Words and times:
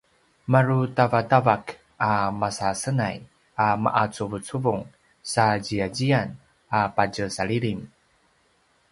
parutavatavak 0.51 1.65
a 2.09 2.11
masasenay 2.39 3.17
a 3.65 3.67
ma’acuvucuvung 3.83 4.83
sa 5.31 5.45
ziyaziyan 5.65 6.27
a 6.77 6.79
patjesalilim 6.95 7.79